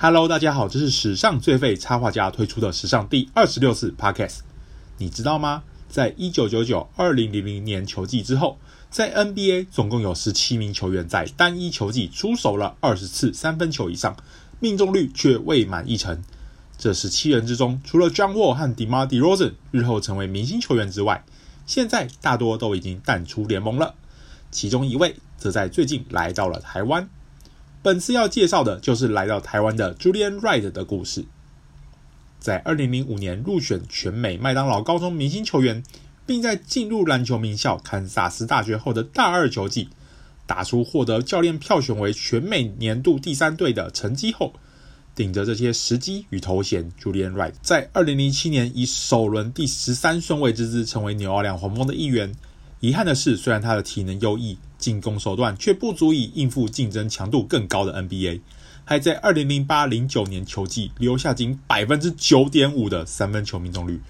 [0.00, 4.42] Hello，大家好，这是史上最废插画家推出的史上第二十六次 Podcast。
[4.98, 5.64] 你知道吗？
[5.88, 8.58] 在一九九九二零零零年球季之后，
[8.90, 14.16] 在 NBA 总共有十七名球员在单一球季出手了二十次三分球以上，
[14.60, 16.22] 命中率却未满一成。
[16.78, 21.24] 这十七人之中，除了 John Wall 和 DeMar DeRozan 日后成为明星球员之外，
[21.66, 23.96] 现在大多都已经淡出联盟了。
[24.52, 27.10] 其中一位则在最近来到了台湾。
[27.88, 31.24] 本次要介绍的就是来到台湾的 Julian Wright 的故事。
[32.38, 35.82] 在二零零五年入选全美麦当劳高中明星球员，
[36.26, 39.88] 并在进入篮球名校堪萨斯大学后的大二球季，
[40.46, 44.52] 打出获得教练票选为全美年度第三队的成绩后，
[45.14, 52.34] 顶着这些时机与头衔，Julian Wright 在二零零七年以首轮第十三顺位之姿成为纽奥良黄蜂的一员。
[52.80, 58.40] 遗憾的是，虽然他的体能优异，进攻手段却不足以应付竞争强度更高的 NBA，
[58.84, 64.00] 还在二零零八零九年球季留下仅百分之九点五的三分球命中率，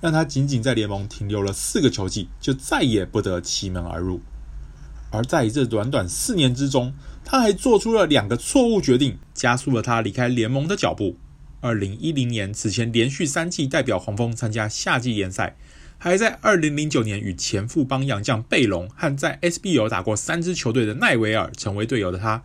[0.00, 4.20] 让他仅仅在联盟停留了四个球季，就再也不得其门而入。
[5.10, 6.92] 而在这短短四年之中，
[7.24, 11.16] 他还做出了两个错误决定，加速了他离开联盟的脚步。
[11.60, 15.56] 二零一零年此前连续三季代表黄蜂参加夏季联赛。
[16.04, 22.42] 还在二零零九年与前富邦洋将贝隆和在 SBL 打过三支球队的奈维尔成为队友的他，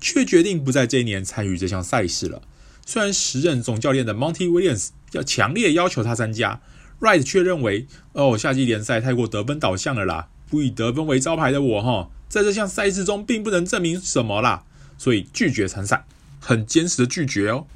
[0.00, 2.40] 却决定不在这一年参与这项赛事了。
[2.86, 6.60] 虽然时任总教练的 Monty Williams 要强烈要求他参加
[7.00, 14.62] ，Wright 却认为哦，夏季联赛太过得分导向了啦，不以得分为招牌的我哈，在这项赛事中并不能证明什么啦，
[14.96, 16.04] 所以拒绝参赛，
[16.38, 17.66] 很坚持的拒绝哦。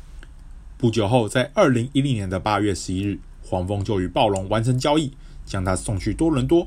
[0.79, 5.13] 不久后，在二零一零年的八月十一日，黄蜂就与暴龙完成交易。
[5.47, 6.67] 将他送去多伦多。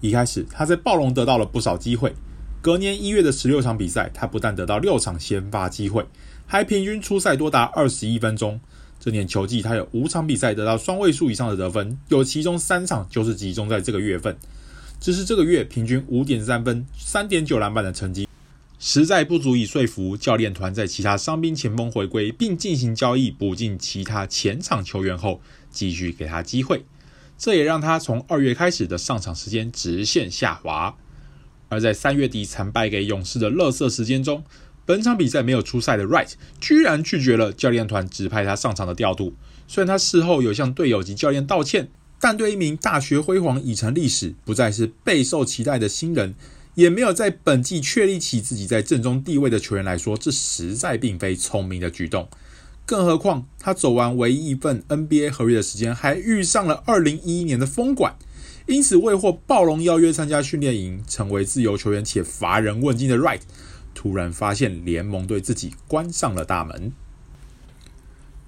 [0.00, 2.14] 一开始，他在暴龙得到了不少机会。
[2.62, 6.06] 隔年一月的十六场比赛，他不但得到六场先发机会，
[6.46, 8.58] 还平均出赛多达二十一分钟。
[8.98, 14.34] 这年球季，他有五场比赛得到双位数以上的得分，有其中三场就是集中在这个月份。
[14.98, 18.26] 只是这个月平均五点三分、三点九篮板的成绩，
[18.78, 25.42] 实在不足以说服教练团在其他伤兵前锋回归并进行交易补进其他前场球员后，
[25.76, 26.86] 继续给他机会。
[27.36, 30.96] 这也让他从二月开始的上场时间直线下滑，
[31.68, 34.42] 而在三月底惨败给勇士的乐色时间中，
[34.86, 39.34] 本场比赛没有出赛的 Right 居然拒绝了教练团指派他上场的调度。
[39.68, 46.34] 虽然他事后有向队友及教练道歉，但对一名大学辉煌已成历史、不再是备受期待的新人，
[46.74, 52.28] 也没有在本季确立起自己在阵中地位的球员来说，这实在并非聪明的举动。
[52.86, 58.14] 更何况，他走完唯一一份 NBA 合约的时间，还遇上了2011年的封管，
[58.66, 63.40] 因此未获暴龙邀约参加训练营，成为自由球员且乏人问津的 Right，
[63.92, 66.92] 突然发现联盟对自己关上了大门。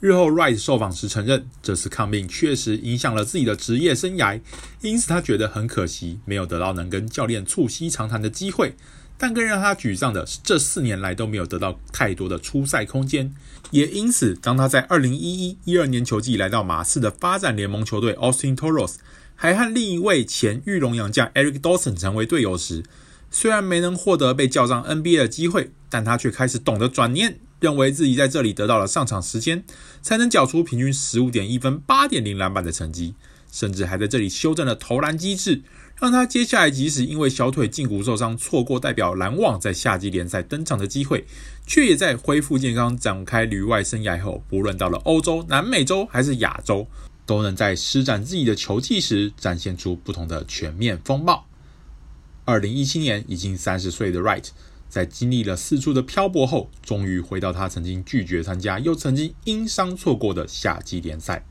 [0.00, 4.40] 日后 Wright 受访时承认，这次抗病确实影响了自己的职业生涯，
[4.80, 8.74] 因此他觉得很可惜，没有得到能跟教练促膝长谈的机会。
[9.20, 13.34] 但更让他沮丧的是，这四年来都没有得到太多的出赛空间，
[13.72, 18.94] 也因此，当他在二零一一、一二年球季来到马刺的发展联盟球队 Austin Toros，
[19.34, 22.84] 还和另一位前裕隆洋将 Eric Dawson 成为队友时，
[23.32, 29.64] 虽然没能获得被叫上 NBA 的机会，但他却开始懂得转念，认为自己在这里得到了上场时间，
[30.00, 33.14] 才能缴出平均十五点一分、八点零篮板的成绩，
[33.50, 35.62] 甚至还在这里修正了投篮机制。
[36.00, 41.26] 让他接下来即使因为小腿胫骨受伤错过代表篮网在夏季联赛登场的机会，
[41.66, 46.86] 却也在恢复健康展开旅外生涯后，不论到了欧洲、南美洲还是亚洲，
[47.26, 51.46] 都能在施展自己的球技时展现出不同的全面风貌。
[52.44, 54.46] 二零一七年，已经三十岁的 Right
[54.88, 61.44] 在经历了四处的漂泊后，终于回到他曾经拒绝参加又曾经因伤错过的夏季联赛，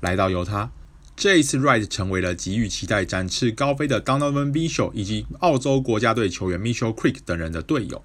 [0.00, 0.70] 来到犹他。
[1.14, 8.02] 这一次，Right 成为了给予期待、展翅高飞的 Donovan Mitchell 以及澳洲国家队球员 Mitchell Creek 等人的队友。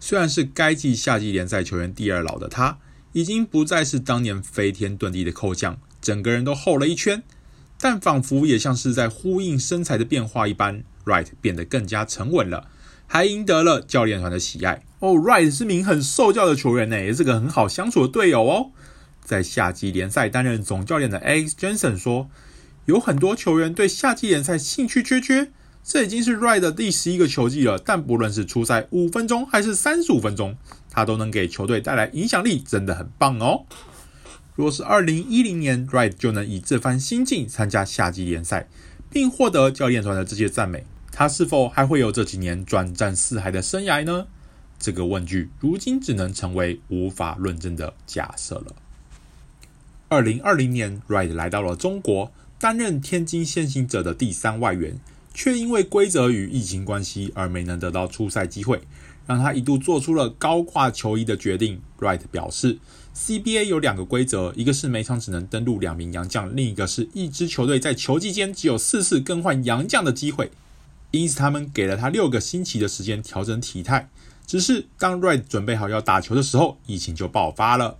[0.00, 2.78] 虽然是该季夏季联赛球员第二老的他，
[3.12, 7.22] 已经不再是当年飞天遁地的扣将，整个人都厚了一圈。
[7.80, 12.68] 但仿佛也像是在呼应身材的变化一般，Right 变得更加沉稳了，
[13.08, 14.84] 还赢得了教练团的喜爱。
[15.00, 18.70] 哦，Wright 是名很受教的球员呢，也是个很好相处的队友哦。
[19.24, 22.30] 在夏季联赛担任总教练的 Alex Jensen 说
[22.86, 25.50] ：“有很多球员对夏季联赛兴趣缺缺。
[25.84, 30.56] 这已经是 Wright 的第十一个球季了，但不论是出赛五分钟还是三十五分钟，
[30.90, 33.64] 他都能给球队带来影响力，真的很棒哦。
[34.54, 38.68] 若是二零一零年 Wright 就能以这番心境参加夏季联赛，
[39.08, 40.84] 并获得教练团的这些赞美，
[41.18, 44.28] 他是否还会有这几年转战四海的生涯呢？
[44.78, 48.76] 这个问句如今只能成为无法论证的假设了。
[50.06, 52.30] 二零二零年 right 来到了中国，
[52.60, 55.00] 担任天津先行者的第三外援，
[55.34, 58.82] 却因为规则与疫情关系而没能得到出赛机会，
[59.26, 61.80] 让他一度做出了高挂球衣的决定。
[61.98, 62.78] right 表示
[63.16, 70.52] ，CBA 有两个规则，一个是每场只能登录两名洋将，另一个是一支球队在球季间只有四次更换洋将的机会，
[71.10, 74.08] 因此他们给了他六个星期的时间调整体态。
[74.46, 77.98] 只是当 right 准备好要打球的时候，疫情就爆发了。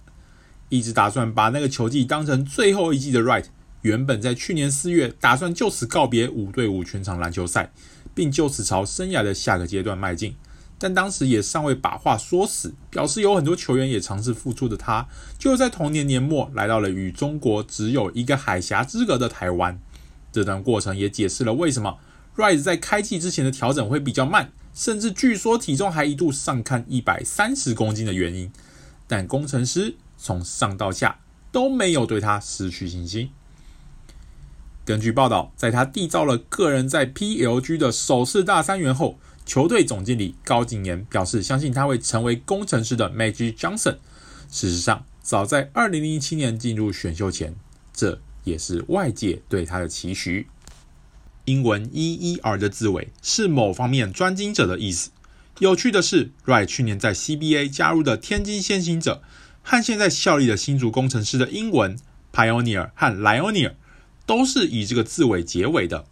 [0.70, 3.44] 一直打算把那个球季当成最后一季的 right
[3.82, 7.72] 原本在去年四月打算就此告别五对五全场篮球赛，
[8.14, 10.34] 并就此朝生涯的下个阶段迈进。
[10.78, 15.06] 但当时也尚未把话说死，表示有很多球员也尝试复出的他，
[15.38, 19.78] 就在同年年末来到了与中国只有一个海峡之隔的台湾。
[20.30, 21.98] 这段过程也解释了为什么
[22.38, 28.50] Rise 在开季之前的调整会比较慢，甚至据说体重还一度上看一百三十公斤的原因。
[29.06, 29.96] 但工程师。
[30.20, 31.20] 从上到下
[31.52, 33.30] 都没有对他失去信心。
[34.84, 43.98] 根据报道，在他缔造了个人在 PLG 的首次大三元后，球队总经理高景言表示相信他会成为工程师的 Magic Johnson。
[44.50, 47.54] 事实上，早在2007年进入选秀前，
[47.92, 50.48] 这也是外界对他的期许。
[51.48, 55.10] 英文 EER 的字尾是某方面专精者的意思。
[55.60, 59.22] 有趣的是，Wright 去年在 CBA 加入的天津先行者。
[59.62, 61.94] 和现在效力的新竹工程师的英文
[62.32, 63.74] Pioneer 和 Lioneer
[64.24, 66.06] 都是以这个字尾结尾的，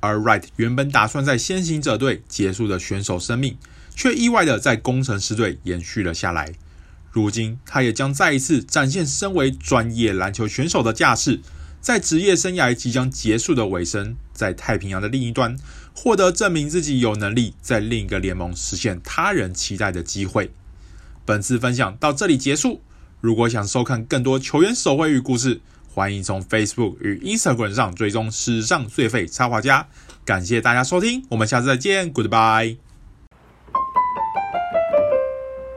[0.00, 3.56] 而 Wright 原本打算在先行者队结束的选手生命，
[3.94, 6.52] 却意外的在工程师队延续了下来。
[7.10, 11.40] 如今，他也将再一次展现身为专业篮球选手的架势，
[11.80, 15.56] 在职业生涯即将结束的尾声，在太平洋的另一端，
[15.92, 20.52] 获得证明自己有能力在另一个联盟实现他人期待的机会。
[21.24, 22.80] 本次分享到这里结束。
[23.20, 25.60] 如果想收看更多球员手绘与故事，
[25.92, 29.88] 欢迎从 Facebook 与 Instagram 上追踪史上最废插画家。
[30.24, 32.87] 感谢大家收听，我们下次再见，Goodbye。